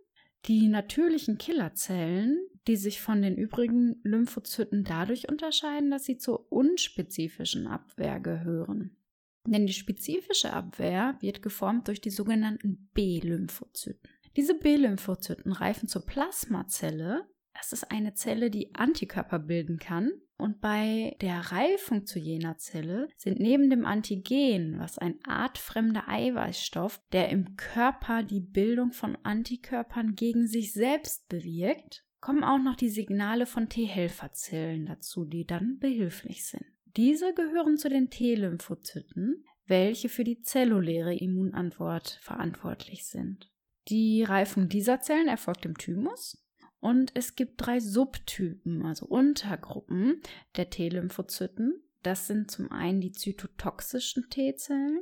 die 0.45 0.67
natürlichen 0.67 1.37
Killerzellen, 1.37 2.37
die 2.67 2.75
sich 2.75 3.01
von 3.01 3.21
den 3.21 3.35
übrigen 3.35 3.99
Lymphozyten 4.03 4.83
dadurch 4.83 5.29
unterscheiden, 5.29 5.91
dass 5.91 6.05
sie 6.05 6.17
zur 6.17 6.51
unspezifischen 6.51 7.67
Abwehr 7.67 8.19
gehören. 8.19 8.97
Denn 9.45 9.65
die 9.65 9.73
spezifische 9.73 10.53
Abwehr 10.53 11.17
wird 11.19 11.41
geformt 11.41 11.87
durch 11.87 12.01
die 12.01 12.09
sogenannten 12.09 12.89
B-Lymphozyten. 12.93 14.09
Diese 14.37 14.55
B-Lymphozyten 14.55 15.51
reifen 15.51 15.87
zur 15.87 16.05
Plasmazelle. 16.05 17.27
Das 17.53 17.73
ist 17.73 17.91
eine 17.91 18.13
Zelle, 18.13 18.49
die 18.49 18.73
Antikörper 18.73 19.39
bilden 19.39 19.77
kann. 19.77 20.11
Und 20.43 20.59
bei 20.59 21.15
der 21.21 21.39
Reifung 21.53 22.05
zu 22.05 22.19
jener 22.19 22.57
Zelle 22.57 23.07
sind 23.15 23.39
neben 23.39 23.69
dem 23.69 23.85
Antigen, 23.85 24.77
was 24.77 24.97
ein 24.97 25.17
artfremder 25.23 26.09
Eiweißstoff, 26.09 26.99
der 27.13 27.29
im 27.29 27.55
Körper 27.55 28.23
die 28.23 28.41
Bildung 28.41 28.91
von 28.91 29.17
Antikörpern 29.23 30.15
gegen 30.15 30.45
sich 30.47 30.73
selbst 30.73 31.29
bewirkt, 31.29 32.03
kommen 32.19 32.43
auch 32.43 32.57
noch 32.57 32.75
die 32.75 32.89
Signale 32.89 33.45
von 33.45 33.69
T-Helferzellen 33.69 34.85
dazu, 34.85 35.23
die 35.23 35.45
dann 35.45 35.77
behilflich 35.79 36.45
sind. 36.45 36.65
Diese 36.97 37.33
gehören 37.33 37.77
zu 37.77 37.87
den 37.87 38.09
T-Lymphozyten, 38.09 39.45
welche 39.65 40.09
für 40.09 40.25
die 40.25 40.41
zelluläre 40.41 41.15
Immunantwort 41.15 42.19
verantwortlich 42.21 43.07
sind. 43.07 43.49
Die 43.87 44.23
Reifung 44.23 44.67
dieser 44.67 44.99
Zellen 44.99 45.29
erfolgt 45.29 45.65
im 45.65 45.77
Thymus 45.77 46.42
und 46.83 47.11
es 47.15 47.35
gibt 47.35 47.65
drei 47.65 47.79
Subtypen, 47.79 48.85
also 48.85 49.05
Untergruppen 49.05 50.21
der 50.57 50.69
T-Lymphozyten. 50.69 51.81
Das 52.01 52.27
sind 52.27 52.51
zum 52.51 52.73
einen 52.73 52.99
die 52.99 53.13
zytotoxischen 53.13 54.29
T-Zellen, 54.29 54.99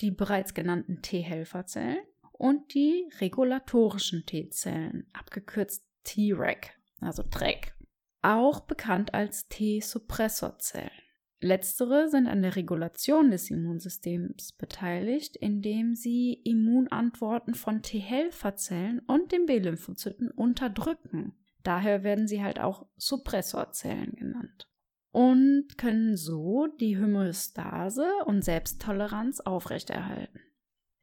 die 0.00 0.12
bereits 0.12 0.54
genannten 0.54 1.02
T-Helferzellen 1.02 1.98
und 2.30 2.72
die 2.74 3.10
regulatorischen 3.18 4.24
T-Zellen, 4.24 5.08
abgekürzt 5.12 5.84
T-Reg, 6.04 6.78
also 7.00 7.24
TREG, 7.24 7.74
auch 8.22 8.60
bekannt 8.60 9.12
als 9.12 9.48
T-Suppressorzellen. 9.48 11.05
Letztere 11.40 12.08
sind 12.08 12.28
an 12.28 12.40
der 12.40 12.56
Regulation 12.56 13.30
des 13.30 13.50
Immunsystems 13.50 14.52
beteiligt, 14.52 15.36
indem 15.36 15.94
sie 15.94 16.32
Immunantworten 16.44 17.54
von 17.54 17.82
T-Helferzellen 17.82 19.00
und 19.00 19.32
den 19.32 19.44
B-Lymphozyten 19.44 20.30
unterdrücken. 20.30 21.34
Daher 21.62 22.02
werden 22.04 22.26
sie 22.26 22.42
halt 22.42 22.58
auch 22.58 22.86
Suppressorzellen 22.96 24.12
genannt. 24.14 24.68
Und 25.10 25.76
können 25.76 26.16
so 26.16 26.68
die 26.80 26.98
Homöostase 26.98 28.06
und 28.24 28.42
Selbsttoleranz 28.44 29.40
aufrechterhalten. 29.40 30.40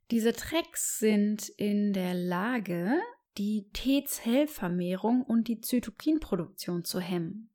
Diese 0.09 0.33
Tracks 0.33 0.99
sind 0.99 1.49
in 1.49 1.93
der 1.93 2.13
Lage, 2.13 2.91
die 3.37 3.69
T-Zellvermehrung 3.73 5.23
und 5.23 5.47
die 5.47 5.61
Zytokinproduktion 5.61 6.83
zu 6.83 6.99
hemmen 6.99 7.49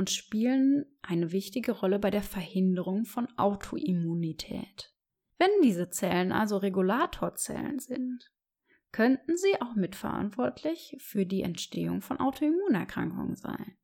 und 0.00 0.08
spielen 0.08 0.86
eine 1.02 1.30
wichtige 1.30 1.72
Rolle 1.72 1.98
bei 1.98 2.10
der 2.10 2.22
Verhinderung 2.22 3.04
von 3.04 3.28
Autoimmunität. 3.36 4.94
Wenn 5.36 5.50
diese 5.62 5.90
Zellen 5.90 6.32
also 6.32 6.56
Regulatorzellen 6.56 7.80
sind, 7.80 8.32
könnten 8.92 9.36
sie 9.36 9.60
auch 9.60 9.74
mitverantwortlich 9.74 10.96
für 11.00 11.26
die 11.26 11.42
Entstehung 11.42 12.00
von 12.00 12.18
Autoimmunerkrankungen 12.18 13.36
sein, 13.36 13.76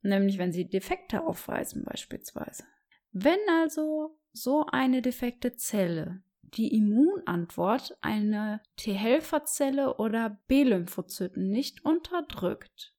nämlich 0.00 0.38
wenn 0.38 0.52
sie 0.52 0.68
Defekte 0.68 1.26
aufweisen 1.26 1.82
beispielsweise. 1.82 2.62
Wenn 3.10 3.40
also 3.50 4.16
so 4.30 4.66
eine 4.70 5.02
defekte 5.02 5.56
Zelle 5.56 6.22
die 6.42 6.72
Immunantwort 6.72 7.98
eine 8.00 8.60
T-Helferzelle 8.76 9.96
oder 9.96 10.40
B-Lymphozyten 10.46 11.50
nicht 11.50 11.84
unterdrückt, 11.84 12.93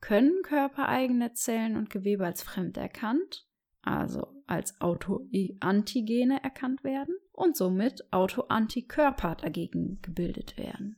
können 0.00 0.42
körpereigene 0.42 1.32
Zellen 1.34 1.76
und 1.76 1.90
Gewebe 1.90 2.24
als 2.24 2.42
fremd 2.42 2.76
erkannt, 2.76 3.46
also 3.82 4.26
als 4.46 4.80
Autoantigene 4.80 6.42
erkannt 6.42 6.84
werden 6.84 7.14
und 7.32 7.56
somit 7.56 8.12
Autoantikörper 8.12 9.36
dagegen 9.36 10.00
gebildet 10.02 10.58
werden. 10.58 10.96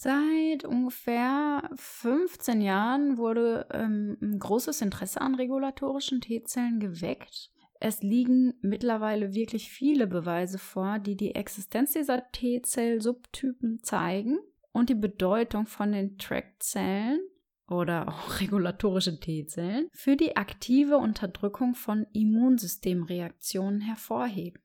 Seit 0.00 0.64
ungefähr 0.64 1.70
15 1.74 2.60
Jahren 2.60 3.18
wurde 3.18 3.66
ähm, 3.72 4.16
ein 4.22 4.38
großes 4.38 4.80
Interesse 4.80 5.20
an 5.20 5.34
regulatorischen 5.34 6.20
T-Zellen 6.20 6.78
geweckt. 6.78 7.50
Es 7.80 8.02
liegen 8.02 8.54
mittlerweile 8.60 9.34
wirklich 9.34 9.70
viele 9.70 10.06
Beweise 10.06 10.58
vor, 10.58 11.00
die 11.00 11.16
die 11.16 11.34
Existenz 11.34 11.94
dieser 11.94 12.30
T-Zell-Subtypen 12.30 13.82
zeigen 13.82 14.38
und 14.70 14.88
die 14.88 14.94
Bedeutung 14.94 15.66
von 15.66 15.90
den 15.90 16.16
Track-Zellen 16.16 17.20
oder 17.68 18.08
auch 18.08 18.40
regulatorische 18.40 19.18
T-Zellen 19.18 19.88
für 19.92 20.16
die 20.16 20.36
aktive 20.36 20.98
Unterdrückung 20.98 21.74
von 21.74 22.06
Immunsystemreaktionen 22.12 23.80
hervorheben. 23.80 24.62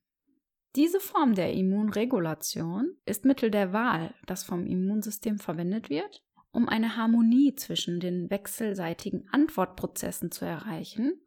Diese 0.75 1.00
Form 1.00 1.36
der 1.36 1.53
Immunregulation 1.53 2.98
ist 3.05 3.25
Mittel 3.25 3.51
der 3.51 3.74
Wahl, 3.74 4.15
das 4.25 4.43
vom 4.43 4.65
Immunsystem 4.65 5.38
verwendet 5.38 5.89
wird, 5.89 6.24
um 6.51 6.67
eine 6.67 6.98
Harmonie 6.98 7.53
zwischen 7.55 8.00
den 8.00 8.29
wechselseitigen 8.31 9.27
Antwortprozessen 9.29 10.31
zu 10.31 10.45
erreichen, 10.45 11.22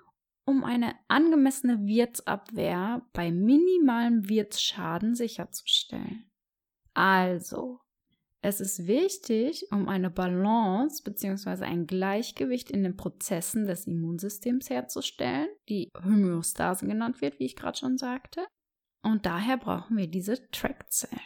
um 0.46 0.64
eine 0.64 0.94
angemessene 1.06 1.86
Wirtsabwehr 1.86 3.06
bei 3.12 3.30
minimalem 3.30 4.28
Wirtsschaden 4.28 5.14
sicherzustellen. 5.14 6.30
Also, 6.94 7.80
es 8.46 8.60
ist 8.60 8.86
wichtig, 8.86 9.66
um 9.72 9.88
eine 9.88 10.08
Balance 10.08 11.02
bzw. 11.02 11.64
ein 11.64 11.88
Gleichgewicht 11.88 12.70
in 12.70 12.84
den 12.84 12.96
Prozessen 12.96 13.66
des 13.66 13.88
Immunsystems 13.88 14.70
herzustellen, 14.70 15.48
die 15.68 15.90
Homöostase 16.04 16.86
genannt 16.86 17.20
wird, 17.20 17.40
wie 17.40 17.46
ich 17.46 17.56
gerade 17.56 17.76
schon 17.76 17.98
sagte. 17.98 18.46
Und 19.02 19.26
daher 19.26 19.56
brauchen 19.56 19.96
wir 19.96 20.06
diese 20.06 20.48
Trackzellen. 20.52 21.18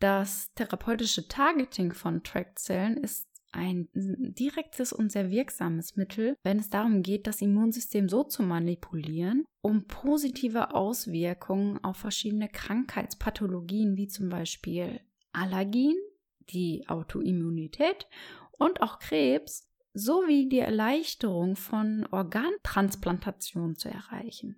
Das 0.00 0.48
therapeutische 0.54 1.28
Targeting 1.28 1.92
von 1.92 2.22
Trackzellen 2.22 2.96
ist 2.96 3.26
ein 3.52 3.90
direktes 3.92 4.94
und 4.94 5.12
sehr 5.12 5.30
wirksames 5.30 5.96
Mittel, 5.96 6.34
wenn 6.44 6.60
es 6.60 6.70
darum 6.70 7.02
geht, 7.02 7.26
das 7.26 7.42
Immunsystem 7.42 8.08
so 8.08 8.24
zu 8.24 8.42
manipulieren, 8.42 9.44
um 9.60 9.86
positive 9.86 10.74
Auswirkungen 10.74 11.82
auf 11.84 11.98
verschiedene 11.98 12.48
Krankheitspathologien 12.48 13.98
wie 13.98 14.08
zum 14.08 14.30
Beispiel 14.30 15.00
Allergien, 15.32 15.96
die 16.50 16.84
Autoimmunität 16.88 18.06
und 18.52 18.82
auch 18.82 18.98
Krebs 18.98 19.68
sowie 19.94 20.48
die 20.48 20.58
Erleichterung 20.58 21.56
von 21.56 22.06
Organtransplantation 22.10 23.76
zu 23.76 23.88
erreichen. 23.88 24.56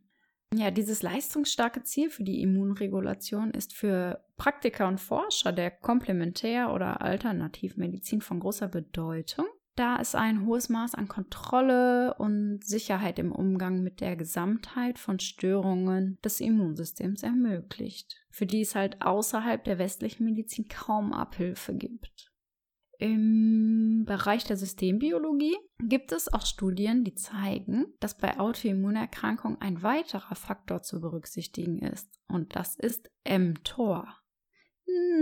Ja, 0.53 0.73
dieses 0.73 1.03
leistungsstarke 1.03 1.85
Ziel 1.85 2.11
für 2.11 2.25
die 2.25 2.43
Immunregulation 2.43 3.53
ist 3.53 3.73
für 3.73 4.25
Praktiker 4.37 4.89
und 4.89 5.01
Forscher 5.01 5.53
der 5.53 5.71
Komplementär- 5.71 6.73
oder 6.73 7.03
Alternativmedizin 7.03 8.21
von 8.21 8.41
großer 8.41 8.67
Bedeutung, 8.67 9.47
da 9.81 9.97
es 9.99 10.15
ein 10.15 10.45
hohes 10.45 10.69
Maß 10.69 10.95
an 10.95 11.09
Kontrolle 11.09 12.13
und 12.19 12.63
Sicherheit 12.63 13.19
im 13.19 13.33
Umgang 13.33 13.83
mit 13.83 14.03
der 14.03 14.15
Gesamtheit 14.15 14.99
von 14.99 15.19
Störungen 15.19 16.19
des 16.23 16.41
Immunsystems 16.41 17.23
ermöglicht, 17.23 18.15
für 18.29 18.45
die 18.45 18.61
es 18.61 18.75
halt 18.75 19.01
außerhalb 19.01 19.65
der 19.65 19.79
westlichen 19.79 20.27
Medizin 20.27 20.69
kaum 20.69 21.15
Abhilfe 21.15 21.75
gibt. 21.75 22.31
Im 22.99 24.05
Bereich 24.05 24.45
der 24.45 24.59
Systembiologie 24.59 25.57
gibt 25.79 26.13
es 26.13 26.31
auch 26.31 26.45
Studien, 26.45 27.03
die 27.03 27.15
zeigen, 27.15 27.87
dass 28.01 28.19
bei 28.19 28.39
Autoimmunerkrankungen 28.39 29.63
ein 29.63 29.83
weiterer 29.83 30.35
Faktor 30.35 30.83
zu 30.83 31.01
berücksichtigen 31.01 31.79
ist. 31.79 32.21
Und 32.29 32.55
das 32.55 32.77
ist 32.77 33.11
mTOR. 33.25 34.20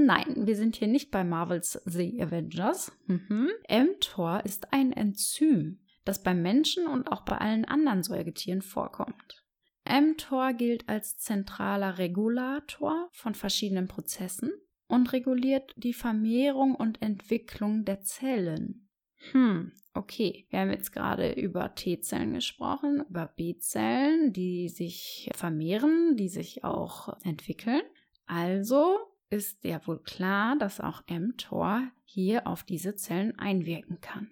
Nein, 0.05 0.47
wir 0.47 0.57
sind 0.57 0.77
hier 0.77 0.89
nicht 0.89 1.11
bei 1.11 1.25
Marvels 1.25 1.81
The 1.85 2.23
Avengers. 2.23 2.93
Mhm. 3.07 3.51
mTOR 3.69 4.45
ist 4.45 4.73
ein 4.73 4.93
Enzym, 4.93 5.81
das 6.05 6.23
bei 6.23 6.35
Menschen 6.35 6.87
und 6.87 7.11
auch 7.13 7.23
bei 7.23 7.39
allen 7.39 7.65
anderen 7.65 8.03
Säugetieren 8.03 8.63
vorkommt. 8.63 9.45
mTOR 9.89 10.53
gilt 10.53 10.89
als 10.89 11.19
zentraler 11.19 11.99
Regulator 11.99 13.09
von 13.13 13.35
verschiedenen 13.35 13.89
Prozessen 13.89 14.53
und 14.87 15.13
reguliert 15.13 15.75
die 15.77 15.95
Vermehrung 15.95 16.75
und 16.75 17.03
Entwicklung 17.03 17.85
der 17.85 18.01
Zellen. 18.03 18.89
Hm, 19.33 19.73
okay. 19.95 20.47
Wir 20.51 20.61
haben 20.61 20.71
jetzt 20.71 20.93
gerade 20.93 21.33
über 21.33 21.75
T-Zellen 21.75 22.35
gesprochen, 22.35 23.05
über 23.09 23.27
B-Zellen, 23.27 24.33
die 24.33 24.69
sich 24.69 25.29
vermehren, 25.35 26.17
die 26.17 26.29
sich 26.29 26.65
auch 26.65 27.17
entwickeln. 27.25 27.83
Also 28.27 28.99
ist 29.31 29.65
ja 29.65 29.87
wohl 29.87 30.01
klar, 30.03 30.57
dass 30.59 30.81
auch 30.81 31.03
mTOR 31.09 31.83
hier 32.05 32.47
auf 32.47 32.63
diese 32.63 32.95
Zellen 32.95 33.39
einwirken 33.39 34.01
kann. 34.01 34.31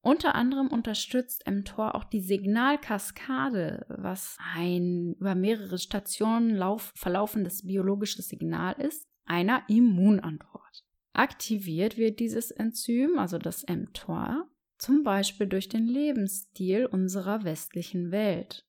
Unter 0.00 0.36
anderem 0.36 0.68
unterstützt 0.68 1.48
mTOR 1.50 1.96
auch 1.96 2.04
die 2.04 2.20
Signalkaskade, 2.20 3.86
was 3.88 4.38
ein 4.54 5.14
über 5.18 5.34
mehrere 5.34 5.78
Stationen 5.78 6.54
lauf, 6.54 6.92
verlaufendes 6.94 7.66
biologisches 7.66 8.28
Signal 8.28 8.74
ist, 8.74 9.04
einer 9.24 9.64
Immunantwort. 9.68 10.84
Aktiviert 11.12 11.96
wird 11.96 12.20
dieses 12.20 12.50
Enzym, 12.50 13.18
also 13.18 13.38
das 13.38 13.64
mTOR, 13.66 14.48
zum 14.78 15.02
Beispiel 15.02 15.46
durch 15.46 15.68
den 15.68 15.86
Lebensstil 15.88 16.86
unserer 16.86 17.44
westlichen 17.44 18.10
Welt. 18.10 18.65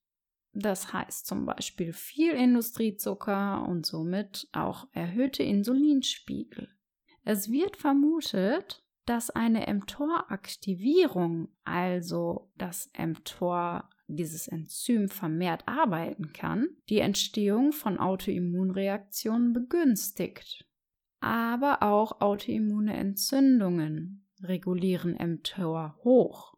Das 0.59 0.91
heißt 0.91 1.27
zum 1.27 1.45
Beispiel 1.45 1.93
viel 1.93 2.31
Industriezucker 2.31 3.63
und 3.67 3.85
somit 3.85 4.49
auch 4.53 4.87
erhöhte 4.91 5.43
Insulinspiegel. 5.43 6.67
Es 7.23 7.51
wird 7.51 7.77
vermutet, 7.77 8.83
dass 9.05 9.29
eine 9.29 9.71
mTOR-Aktivierung, 9.71 11.49
also 11.63 12.49
das 12.57 12.89
mTOR, 12.97 13.87
dieses 14.07 14.47
Enzym 14.47 15.09
vermehrt 15.09 15.67
arbeiten 15.67 16.33
kann, 16.33 16.69
die 16.89 16.99
Entstehung 16.99 17.71
von 17.71 17.99
Autoimmunreaktionen 17.99 19.53
begünstigt. 19.53 20.65
Aber 21.19 21.83
auch 21.83 22.19
autoimmune 22.19 22.95
Entzündungen 22.95 24.27
regulieren 24.41 25.13
mTOR 25.13 25.99
hoch. 26.03 26.56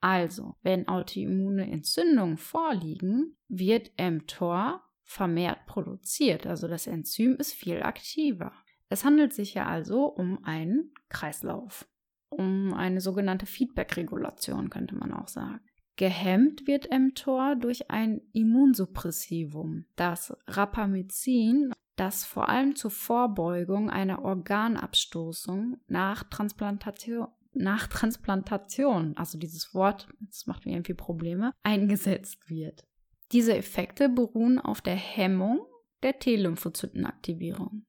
Also, 0.00 0.56
wenn 0.62 0.88
autoimmune 0.88 1.70
Entzündungen 1.70 2.38
vorliegen, 2.38 3.36
wird 3.48 3.92
mTOR 3.98 4.82
vermehrt 5.02 5.66
produziert, 5.66 6.46
also 6.46 6.68
das 6.68 6.86
Enzym 6.86 7.36
ist 7.36 7.52
viel 7.52 7.82
aktiver. 7.82 8.52
Es 8.88 9.04
handelt 9.04 9.32
sich 9.32 9.54
ja 9.54 9.66
also 9.66 10.04
um 10.06 10.44
einen 10.44 10.92
Kreislauf, 11.08 11.86
um 12.28 12.72
eine 12.74 13.00
sogenannte 13.00 13.46
Feedback-Regulation, 13.46 14.70
könnte 14.70 14.94
man 14.94 15.12
auch 15.12 15.28
sagen. 15.28 15.60
Gehemmt 15.96 16.66
wird 16.66 16.88
mTOR 16.90 17.56
durch 17.56 17.90
ein 17.90 18.22
Immunsuppressivum, 18.32 19.84
das 19.96 20.34
Rapamycin, 20.46 21.72
das 21.96 22.24
vor 22.24 22.48
allem 22.48 22.74
zur 22.74 22.90
Vorbeugung 22.90 23.90
einer 23.90 24.24
Organabstoßung 24.24 25.78
nach 25.88 26.24
Transplantation 26.24 27.28
nach 27.52 27.86
Transplantation, 27.86 29.16
also 29.16 29.38
dieses 29.38 29.74
Wort, 29.74 30.08
das 30.20 30.46
macht 30.46 30.66
mir 30.66 30.72
irgendwie 30.72 30.94
Probleme, 30.94 31.52
eingesetzt 31.62 32.48
wird. 32.48 32.84
Diese 33.32 33.56
Effekte 33.56 34.08
beruhen 34.08 34.58
auf 34.58 34.80
der 34.80 34.96
Hemmung 34.96 35.60
der 36.02 36.18
T-Lymphozytenaktivierung. 36.18 37.84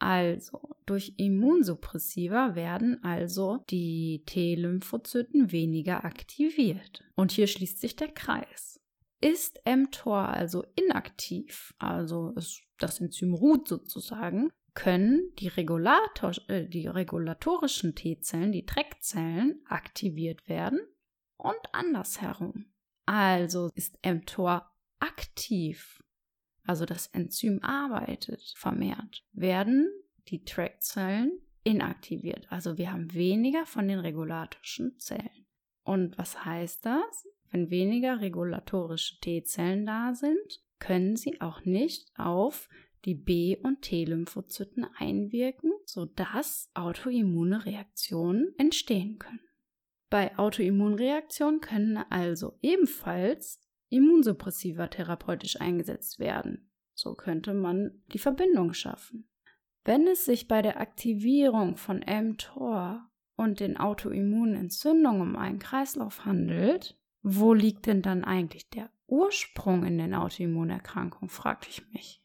Also, 0.00 0.76
durch 0.86 1.14
Immunsuppressiva 1.16 2.54
werden 2.54 3.02
also 3.02 3.64
die 3.70 4.22
T-Lymphozyten 4.26 5.52
weniger 5.52 6.04
aktiviert. 6.04 7.02
Und 7.14 7.32
hier 7.32 7.46
schließt 7.46 7.80
sich 7.80 7.96
der 7.96 8.08
Kreis. 8.08 8.80
Ist 9.20 9.60
mTOR 9.64 10.28
also 10.28 10.64
inaktiv, 10.76 11.74
also 11.78 12.34
das 12.78 13.00
Enzym 13.00 13.32
ruht 13.32 13.68
sozusagen, 13.68 14.50
können 14.74 15.32
die, 15.38 15.48
Regulator, 15.48 16.32
äh, 16.48 16.66
die 16.66 16.86
regulatorischen 16.86 17.94
T-Zellen, 17.94 18.52
die 18.52 18.66
Treckzellen, 18.66 19.62
aktiviert 19.66 20.48
werden 20.48 20.80
und 21.36 21.58
andersherum. 21.72 22.66
Also 23.06 23.70
ist 23.74 23.98
mTOR 24.04 24.70
aktiv, 24.98 26.02
also 26.64 26.86
das 26.86 27.08
Enzym 27.08 27.62
arbeitet 27.62 28.42
vermehrt, 28.56 29.24
werden 29.32 29.90
die 30.28 30.44
Trackzellen 30.44 31.40
inaktiviert. 31.62 32.46
Also 32.50 32.78
wir 32.78 32.92
haben 32.92 33.12
weniger 33.12 33.66
von 33.66 33.88
den 33.88 33.98
regulatorischen 33.98 34.98
Zellen. 34.98 35.46
Und 35.82 36.16
was 36.16 36.44
heißt 36.44 36.86
das? 36.86 37.28
Wenn 37.50 37.70
weniger 37.70 38.20
regulatorische 38.20 39.20
T-Zellen 39.20 39.84
da 39.86 40.14
sind, 40.14 40.62
können 40.78 41.16
sie 41.16 41.40
auch 41.40 41.64
nicht 41.64 42.10
auf 42.18 42.68
die 43.04 43.14
B- 43.14 43.56
und 43.62 43.82
T-Lymphozyten 43.82 44.86
einwirken, 44.96 45.72
sodass 45.84 46.70
autoimmune 46.74 47.64
Reaktionen 47.66 48.54
entstehen 48.58 49.18
können. 49.18 49.40
Bei 50.10 50.38
Autoimmunreaktionen 50.38 51.60
können 51.60 51.96
also 51.96 52.58
ebenfalls 52.62 53.60
Immunsuppressiva 53.88 54.86
therapeutisch 54.86 55.60
eingesetzt 55.60 56.18
werden. 56.18 56.70
So 56.94 57.14
könnte 57.14 57.52
man 57.52 58.02
die 58.12 58.18
Verbindung 58.18 58.72
schaffen. 58.72 59.28
Wenn 59.84 60.06
es 60.06 60.24
sich 60.24 60.48
bei 60.48 60.62
der 60.62 60.80
Aktivierung 60.80 61.76
von 61.76 62.04
mTOR 62.06 63.10
und 63.36 63.60
den 63.60 63.76
autoimmunen 63.76 64.54
Entzündungen 64.54 65.20
um 65.20 65.36
einen 65.36 65.58
Kreislauf 65.58 66.24
handelt, 66.24 66.96
wo 67.22 67.52
liegt 67.52 67.86
denn 67.86 68.00
dann 68.00 68.24
eigentlich 68.24 68.70
der 68.70 68.90
Ursprung 69.06 69.84
in 69.84 69.98
den 69.98 70.14
Autoimmunerkrankungen, 70.14 71.28
fragte 71.28 71.68
ich 71.68 71.86
mich. 71.92 72.23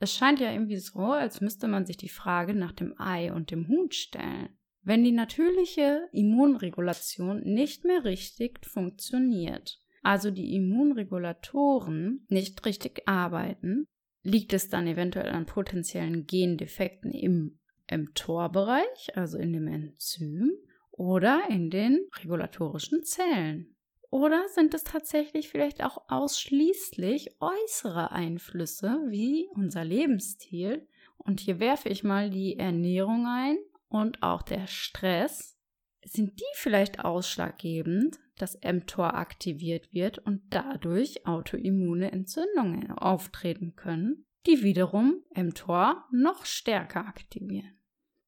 Es 0.00 0.14
scheint 0.14 0.40
ja 0.40 0.52
irgendwie 0.52 0.76
so, 0.76 1.00
als 1.00 1.40
müsste 1.40 1.68
man 1.68 1.86
sich 1.86 1.96
die 1.96 2.08
Frage 2.08 2.54
nach 2.54 2.72
dem 2.72 2.94
Ei 2.98 3.32
und 3.32 3.50
dem 3.50 3.68
Huhn 3.68 3.90
stellen. 3.90 4.50
Wenn 4.82 5.02
die 5.02 5.12
natürliche 5.12 6.08
Immunregulation 6.12 7.40
nicht 7.40 7.84
mehr 7.84 8.04
richtig 8.04 8.64
funktioniert, 8.64 9.80
also 10.02 10.30
die 10.30 10.54
Immunregulatoren 10.54 12.24
nicht 12.28 12.64
richtig 12.64 13.02
arbeiten, 13.06 13.86
liegt 14.22 14.52
es 14.52 14.68
dann 14.68 14.86
eventuell 14.86 15.30
an 15.30 15.46
potenziellen 15.46 16.26
Gendefekten 16.26 17.10
im 17.10 17.58
mTOR-Bereich, 17.90 19.16
also 19.16 19.38
in 19.38 19.52
dem 19.52 19.66
Enzym, 19.66 20.52
oder 20.90 21.42
in 21.48 21.70
den 21.70 22.06
regulatorischen 22.22 23.02
Zellen. 23.02 23.75
Oder 24.10 24.48
sind 24.48 24.74
es 24.74 24.84
tatsächlich 24.84 25.48
vielleicht 25.48 25.82
auch 25.82 26.04
ausschließlich 26.08 27.36
äußere 27.40 28.12
Einflüsse 28.12 29.00
wie 29.08 29.48
unser 29.54 29.84
Lebensstil? 29.84 30.86
Und 31.18 31.40
hier 31.40 31.58
werfe 31.58 31.88
ich 31.88 32.04
mal 32.04 32.30
die 32.30 32.58
Ernährung 32.58 33.26
ein 33.26 33.58
und 33.88 34.22
auch 34.22 34.42
der 34.42 34.66
Stress. 34.66 35.58
Sind 36.04 36.38
die 36.38 36.54
vielleicht 36.54 37.04
ausschlaggebend, 37.04 38.18
dass 38.38 38.60
mTOR 38.62 39.14
aktiviert 39.14 39.92
wird 39.92 40.18
und 40.18 40.42
dadurch 40.50 41.26
autoimmune 41.26 42.12
Entzündungen 42.12 42.92
auftreten 42.92 43.74
können, 43.74 44.24
die 44.46 44.62
wiederum 44.62 45.24
mTOR 45.34 46.04
noch 46.12 46.44
stärker 46.44 47.06
aktivieren? 47.06 47.80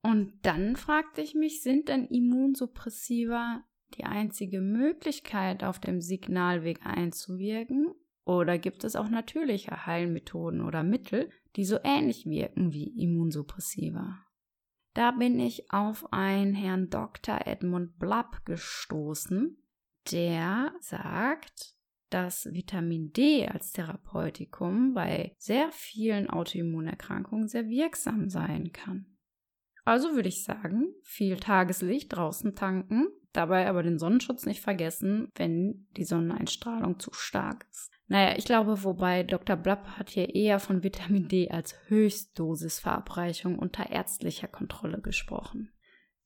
Und 0.02 0.32
dann 0.42 0.76
fragte 0.76 1.20
ich 1.20 1.34
mich, 1.34 1.62
sind 1.62 1.88
denn 1.88 2.06
Immunsuppressiva 2.06 3.62
die 3.96 4.05
einzige 4.05 4.61
Möglichkeit, 4.61 5.64
auf 5.64 5.79
dem 5.79 6.01
Signalweg 6.01 6.85
einzuwirken? 6.85 7.94
Oder 8.24 8.59
gibt 8.59 8.85
es 8.85 8.94
auch 8.94 9.09
natürliche 9.09 9.87
Heilmethoden 9.87 10.61
oder 10.61 10.83
Mittel, 10.83 11.31
die 11.57 11.64
so 11.64 11.79
ähnlich 11.83 12.27
wirken 12.27 12.72
wie 12.72 12.88
Immunsuppressiva? 13.03 14.22
Da 14.94 15.12
bin 15.12 15.40
ich 15.40 15.70
auf 15.70 16.12
einen 16.12 16.55
Herrn 16.55 16.90
Dr. 16.90 17.46
Edmund 17.46 17.98
Blapp 17.98 18.44
gestoßen, 18.44 19.57
der 20.12 20.74
sagt, 20.81 21.74
dass 22.11 22.46
Vitamin 22.53 23.12
D 23.12 23.46
als 23.46 23.72
Therapeutikum 23.72 24.94
bei 24.94 25.35
sehr 25.38 25.70
vielen 25.72 26.29
Autoimmunerkrankungen 26.29 27.48
sehr 27.48 27.68
wirksam 27.68 28.29
sein 28.29 28.72
kann. 28.72 29.18
Also 29.85 30.14
würde 30.14 30.29
ich 30.29 30.44
sagen, 30.44 30.92
viel 31.03 31.37
Tageslicht 31.37 32.14
draußen 32.14 32.55
tanken 32.55 33.09
Dabei 33.32 33.68
aber 33.68 33.82
den 33.82 33.98
Sonnenschutz 33.98 34.46
nicht 34.46 34.60
vergessen, 34.60 35.30
wenn 35.34 35.86
die 35.96 36.04
Sonneneinstrahlung 36.04 36.98
zu 36.98 37.12
stark 37.12 37.66
ist. 37.70 37.90
Naja, 38.06 38.38
ich 38.38 38.46
glaube, 38.46 38.84
wobei 38.84 39.22
Dr. 39.22 39.56
Blapp 39.56 39.98
hat 39.98 40.08
hier 40.08 40.34
eher 40.34 40.60
von 40.60 40.82
Vitamin 40.82 41.28
D 41.28 41.50
als 41.50 41.76
Höchstdosisverabreichung 41.88 43.58
unter 43.58 43.90
ärztlicher 43.90 44.48
Kontrolle 44.48 45.00
gesprochen. 45.02 45.70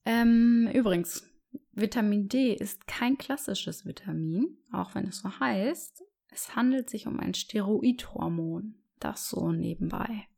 Ähm, 0.05 0.71
übrigens, 0.73 1.29
Vitamin 1.73 2.29
D 2.29 2.55
ist 2.55 2.87
kein 2.87 3.19
klassisches 3.19 3.85
Vitamin, 3.85 4.59
auch 4.71 4.95
wenn 4.95 5.09
es 5.09 5.19
so 5.19 5.41
heißt. 5.41 6.05
Es 6.29 6.55
handelt 6.55 6.89
sich 6.89 7.07
um 7.07 7.19
ein 7.19 7.35
Steroidhormon. 7.35 8.77
Das 9.01 9.29
so 9.29 9.51
nebenbei. 9.51 10.29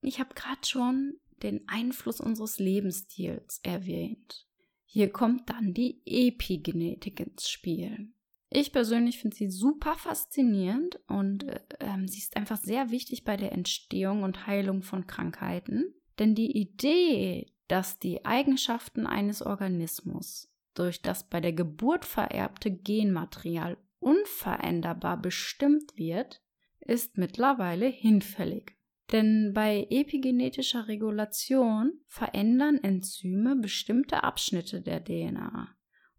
Ich 0.00 0.18
habe 0.18 0.34
gerade 0.34 0.66
schon 0.66 1.20
den 1.42 1.68
Einfluss 1.68 2.20
unseres 2.20 2.58
Lebensstils 2.58 3.60
erwähnt. 3.62 4.47
Hier 4.90 5.12
kommt 5.12 5.50
dann 5.50 5.74
die 5.74 6.00
Epigenetik 6.06 7.20
ins 7.20 7.50
Spiel. 7.50 8.08
Ich 8.48 8.72
persönlich 8.72 9.18
finde 9.18 9.36
sie 9.36 9.50
super 9.50 9.96
faszinierend 9.96 10.98
und 11.08 11.44
äh, 11.44 11.60
ähm, 11.80 12.08
sie 12.08 12.20
ist 12.20 12.38
einfach 12.38 12.56
sehr 12.56 12.90
wichtig 12.90 13.24
bei 13.24 13.36
der 13.36 13.52
Entstehung 13.52 14.22
und 14.22 14.46
Heilung 14.46 14.82
von 14.82 15.06
Krankheiten. 15.06 15.92
Denn 16.18 16.34
die 16.34 16.56
Idee, 16.56 17.52
dass 17.68 17.98
die 17.98 18.24
Eigenschaften 18.24 19.06
eines 19.06 19.42
Organismus 19.42 20.50
durch 20.72 21.02
das 21.02 21.28
bei 21.28 21.42
der 21.42 21.52
Geburt 21.52 22.06
vererbte 22.06 22.70
Genmaterial 22.70 23.76
unveränderbar 23.98 25.20
bestimmt 25.20 25.98
wird, 25.98 26.40
ist 26.80 27.18
mittlerweile 27.18 27.86
hinfällig. 27.88 28.77
Denn 29.12 29.52
bei 29.54 29.86
epigenetischer 29.88 30.86
Regulation 30.86 31.92
verändern 32.06 32.78
Enzyme 32.82 33.56
bestimmte 33.56 34.22
Abschnitte 34.22 34.82
der 34.82 35.02
DNA, 35.02 35.68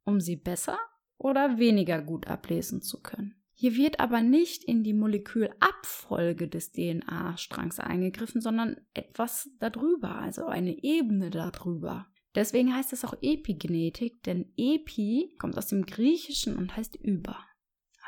um 0.06 0.20
sie 0.20 0.36
besser 0.36 0.78
oder 1.18 1.60
weniger 1.60 2.02
gut 2.02 2.28
ablesen 2.28 2.82
zu 2.82 3.02
können. 3.02 3.36
Hier 3.54 3.76
wird 3.76 4.00
aber 4.00 4.22
nicht 4.22 4.64
in 4.64 4.84
die 4.84 4.94
Molekülabfolge 4.94 6.48
des 6.48 6.72
DNA-Strangs 6.72 7.80
eingegriffen, 7.80 8.40
sondern 8.40 8.78
etwas 8.94 9.50
darüber, 9.60 10.16
also 10.16 10.46
eine 10.46 10.82
Ebene 10.82 11.30
darüber. 11.30 12.08
Deswegen 12.36 12.74
heißt 12.74 12.94
es 12.94 13.04
auch 13.04 13.16
Epigenetik, 13.22 14.24
denn 14.24 14.54
Epi 14.56 15.36
kommt 15.40 15.58
aus 15.58 15.68
dem 15.68 15.86
Griechischen 15.86 16.56
und 16.56 16.78
heißt 16.78 16.96
über. 16.96 17.38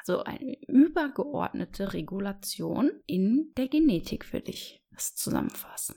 Also 0.01 0.23
eine 0.23 0.59
übergeordnete 0.67 1.93
Regulation 1.93 2.91
in 3.05 3.53
der 3.55 3.67
Genetik 3.67 4.33
würde 4.33 4.49
ich 4.49 4.83
das 4.91 5.15
zusammenfassen. 5.15 5.95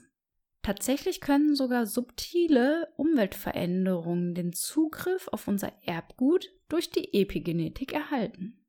Tatsächlich 0.61 1.21
können 1.21 1.55
sogar 1.55 1.85
subtile 1.85 2.91
Umweltveränderungen 2.97 4.35
den 4.35 4.53
Zugriff 4.53 5.27
auf 5.27 5.47
unser 5.47 5.71
Erbgut 5.83 6.51
durch 6.69 6.89
die 6.89 7.13
Epigenetik 7.19 7.93
erhalten. 7.93 8.65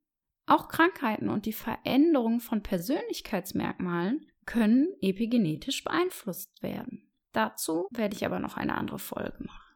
Auch 0.47 0.69
Krankheiten 0.69 1.29
und 1.29 1.45
die 1.45 1.53
Veränderung 1.53 2.39
von 2.39 2.63
Persönlichkeitsmerkmalen 2.63 4.27
können 4.45 4.87
epigenetisch 5.01 5.83
beeinflusst 5.83 6.63
werden. 6.63 7.11
Dazu 7.31 7.87
werde 7.91 8.15
ich 8.15 8.25
aber 8.25 8.39
noch 8.39 8.57
eine 8.57 8.75
andere 8.75 8.99
Folge 8.99 9.43
machen. 9.43 9.66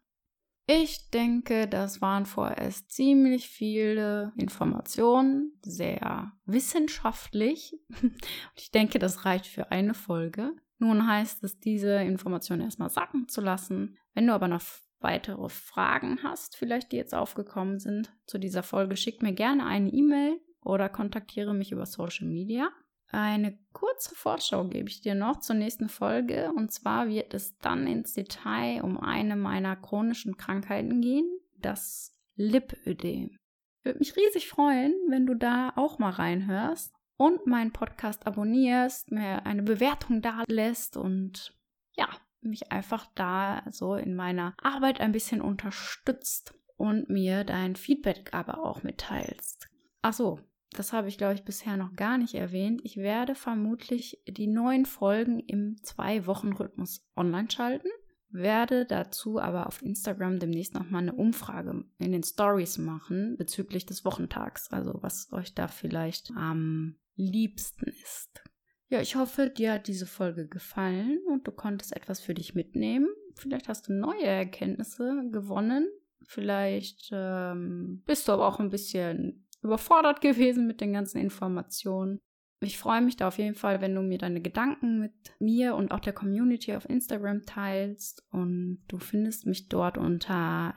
Ich 0.67 1.09
denke, 1.09 1.67
das 1.67 2.01
waren 2.01 2.25
vorerst 2.25 2.91
ziemlich 2.91 3.49
viele 3.49 4.31
Informationen, 4.37 5.59
sehr 5.63 6.33
wissenschaftlich. 6.45 7.75
Ich 8.55 8.71
denke, 8.71 8.99
das 8.99 9.25
reicht 9.25 9.47
für 9.47 9.71
eine 9.71 9.93
Folge. 9.93 10.53
Nun 10.77 11.07
heißt 11.07 11.43
es, 11.43 11.59
diese 11.59 11.95
Informationen 11.95 12.61
erstmal 12.61 12.89
sacken 12.89 13.27
zu 13.27 13.41
lassen. 13.41 13.97
Wenn 14.13 14.27
du 14.27 14.33
aber 14.33 14.47
noch 14.47 14.61
weitere 14.99 15.49
Fragen 15.49 16.19
hast, 16.23 16.55
vielleicht 16.55 16.91
die 16.91 16.97
jetzt 16.97 17.15
aufgekommen 17.15 17.79
sind 17.79 18.13
zu 18.25 18.37
dieser 18.37 18.63
Folge, 18.63 18.95
schick 18.95 19.21
mir 19.21 19.33
gerne 19.33 19.65
eine 19.65 19.89
E-Mail 19.89 20.39
oder 20.61 20.89
kontaktiere 20.89 21.53
mich 21.53 21.71
über 21.71 21.85
Social 21.85 22.27
Media. 22.27 22.69
Eine 23.11 23.57
kurze 23.73 24.15
Vorschau 24.15 24.65
gebe 24.65 24.87
ich 24.87 25.01
dir 25.01 25.15
noch 25.15 25.41
zur 25.41 25.55
nächsten 25.57 25.89
Folge 25.89 26.51
und 26.55 26.71
zwar 26.71 27.09
wird 27.09 27.33
es 27.33 27.57
dann 27.57 27.85
ins 27.85 28.13
Detail 28.13 28.81
um 28.83 28.97
eine 28.97 29.35
meiner 29.35 29.75
chronischen 29.75 30.37
Krankheiten 30.37 31.01
gehen, 31.01 31.29
das 31.59 32.13
Lipödem. 32.35 33.37
Würde 33.83 33.99
mich 33.99 34.15
riesig 34.15 34.47
freuen, 34.47 34.93
wenn 35.09 35.25
du 35.25 35.35
da 35.35 35.73
auch 35.75 35.99
mal 35.99 36.11
reinhörst 36.11 36.93
und 37.17 37.47
meinen 37.47 37.73
Podcast 37.73 38.25
abonnierst, 38.25 39.11
mir 39.11 39.45
eine 39.45 39.63
Bewertung 39.63 40.21
da 40.21 40.43
lässt 40.47 40.95
und 40.95 41.53
ja, 41.91 42.07
mich 42.39 42.71
einfach 42.71 43.07
da 43.15 43.63
so 43.69 43.95
in 43.95 44.15
meiner 44.15 44.55
Arbeit 44.61 45.01
ein 45.01 45.11
bisschen 45.11 45.41
unterstützt 45.41 46.53
und 46.77 47.09
mir 47.09 47.43
dein 47.43 47.75
Feedback 47.75 48.29
aber 48.33 48.63
auch 48.63 48.83
mitteilst. 48.83 49.69
Ach 50.01 50.13
so, 50.13 50.39
das 50.73 50.93
habe 50.93 51.09
ich, 51.09 51.17
glaube 51.17 51.33
ich, 51.33 51.43
bisher 51.43 51.75
noch 51.75 51.95
gar 51.95 52.17
nicht 52.17 52.33
erwähnt. 52.33 52.81
Ich 52.83 52.97
werde 52.97 53.35
vermutlich 53.35 54.21
die 54.27 54.47
neuen 54.47 54.85
Folgen 54.85 55.39
im 55.39 55.77
Zwei-Wochen-Rhythmus 55.83 57.05
online 57.15 57.51
schalten, 57.51 57.89
werde 58.29 58.85
dazu 58.85 59.39
aber 59.39 59.67
auf 59.67 59.81
Instagram 59.81 60.39
demnächst 60.39 60.73
nochmal 60.73 61.01
eine 61.01 61.13
Umfrage 61.13 61.83
in 61.97 62.11
den 62.13 62.23
Stories 62.23 62.77
machen 62.77 63.35
bezüglich 63.37 63.85
des 63.85 64.05
Wochentags, 64.05 64.71
also 64.71 64.99
was 65.01 65.31
euch 65.33 65.53
da 65.53 65.67
vielleicht 65.67 66.31
am 66.31 66.95
liebsten 67.15 67.89
ist. 67.89 68.41
Ja, 68.87 69.01
ich 69.01 69.15
hoffe, 69.15 69.49
dir 69.49 69.73
hat 69.73 69.87
diese 69.87 70.05
Folge 70.05 70.47
gefallen 70.47 71.19
und 71.29 71.47
du 71.47 71.51
konntest 71.51 71.95
etwas 71.95 72.19
für 72.19 72.33
dich 72.33 72.55
mitnehmen. 72.55 73.07
Vielleicht 73.35 73.67
hast 73.67 73.87
du 73.87 73.93
neue 73.93 74.25
Erkenntnisse 74.25 75.29
gewonnen. 75.31 75.87
Vielleicht 76.23 77.09
ähm, 77.11 78.03
bist 78.05 78.27
du 78.27 78.33
aber 78.33 78.47
auch 78.47 78.59
ein 78.59 78.69
bisschen 78.69 79.45
überfordert 79.61 80.21
gewesen 80.21 80.67
mit 80.67 80.81
den 80.81 80.93
ganzen 80.93 81.19
Informationen. 81.19 82.19
Ich 82.63 82.77
freue 82.77 83.01
mich 83.01 83.17
da 83.17 83.27
auf 83.27 83.39
jeden 83.39 83.55
Fall, 83.55 83.81
wenn 83.81 83.95
du 83.95 84.03
mir 84.03 84.19
deine 84.19 84.39
Gedanken 84.39 84.99
mit 84.99 85.13
mir 85.39 85.73
und 85.75 85.91
auch 85.91 85.99
der 85.99 86.13
Community 86.13 86.75
auf 86.75 86.87
Instagram 86.87 87.43
teilst. 87.47 88.23
Und 88.29 88.83
du 88.87 88.99
findest 88.99 89.47
mich 89.47 89.67
dort 89.67 89.97
unter 89.97 90.75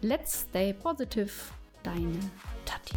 Let's 0.02 0.46
stay 0.50 0.74
positive, 0.74 1.32
deine 1.84 2.20
Tati. 2.66 2.96